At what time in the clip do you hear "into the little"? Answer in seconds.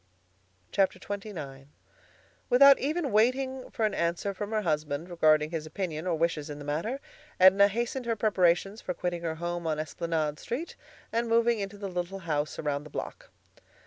11.59-12.17